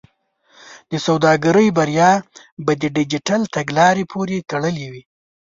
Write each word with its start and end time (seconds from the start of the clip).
د 0.91 0.93
سوداګرۍ 1.07 1.67
بریا 1.77 2.11
به 2.65 2.73
د 2.81 2.83
ډیجیټل 2.95 3.41
تګلارې 3.55 4.03
پورې 4.11 4.37
تړلې 4.51 4.87
وي. 4.91 5.03